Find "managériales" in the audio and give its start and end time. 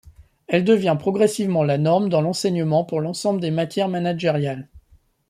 3.87-4.67